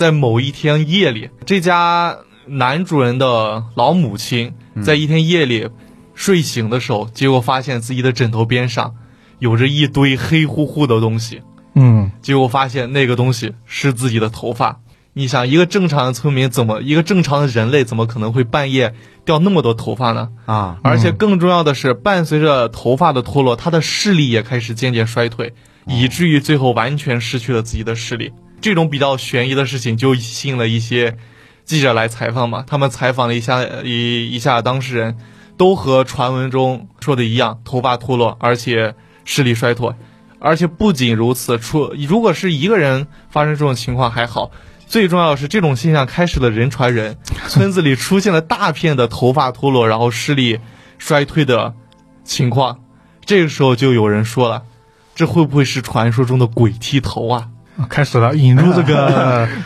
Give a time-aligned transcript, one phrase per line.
[0.00, 2.16] 在某一天夜里，这家
[2.46, 5.68] 男主人的老母亲在一天夜里
[6.14, 8.94] 睡醒的时候，结果发现自己的枕头边上
[9.40, 11.42] 有着一堆黑乎乎的东西，
[11.74, 14.80] 嗯结果发现那个东西是自己的头发。
[15.12, 18.94] 你想，一个正常的村民怎么，一个正常的人类怎么可能会半夜
[19.26, 20.30] 掉那么多头发呢？
[20.46, 25.52] 啊，而且更重要的是，伴随着头发的脱落，他的视力也开始渐渐衰退，
[25.86, 28.32] 以至于最后完全失去了自己的视力。
[28.60, 31.16] 这种比较悬疑的事情，就吸引了一些
[31.64, 32.64] 记者来采访嘛。
[32.66, 35.16] 他们采访了一下一一下当事人，
[35.56, 38.94] 都和传闻中说的一样，头发脱落，而且
[39.24, 39.90] 视力衰退。
[40.38, 44.50] 而且不仅如此，出如果是一个人发生这种情况还好，
[44.86, 47.18] 最重要是这种现象开始了人传人，
[47.48, 50.58] 村子里出现了大片的头发脱落，然后视力
[50.96, 51.74] 衰退的
[52.24, 52.80] 情况。
[53.26, 54.62] 这个时候就有人说了，
[55.14, 57.48] 这会不会是传说中的鬼剃头啊？
[57.88, 59.46] 开始了引入这个